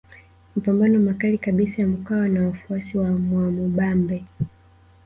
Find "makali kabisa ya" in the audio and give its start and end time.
0.99-1.87